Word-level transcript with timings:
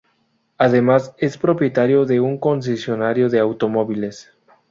Además, 0.57 1.13
es 1.19 1.37
propietario 1.37 2.05
de 2.05 2.19
un 2.21 2.39
concesionario 2.39 3.29
de 3.29 3.37
automóviles. 3.37 4.33